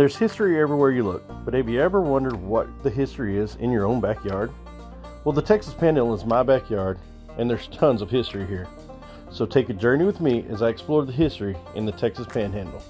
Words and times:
There's 0.00 0.16
history 0.16 0.58
everywhere 0.58 0.90
you 0.92 1.04
look, 1.04 1.22
but 1.44 1.52
have 1.52 1.68
you 1.68 1.78
ever 1.78 2.00
wondered 2.00 2.34
what 2.34 2.82
the 2.82 2.88
history 2.88 3.36
is 3.36 3.56
in 3.56 3.70
your 3.70 3.84
own 3.84 4.00
backyard? 4.00 4.50
Well, 5.24 5.34
the 5.34 5.42
Texas 5.42 5.74
Panhandle 5.74 6.14
is 6.14 6.24
my 6.24 6.42
backyard, 6.42 6.98
and 7.36 7.50
there's 7.50 7.66
tons 7.66 8.00
of 8.00 8.10
history 8.10 8.46
here. 8.46 8.66
So 9.30 9.44
take 9.44 9.68
a 9.68 9.74
journey 9.74 10.06
with 10.06 10.22
me 10.22 10.46
as 10.48 10.62
I 10.62 10.70
explore 10.70 11.04
the 11.04 11.12
history 11.12 11.54
in 11.74 11.84
the 11.84 11.92
Texas 11.92 12.26
Panhandle. 12.26 12.82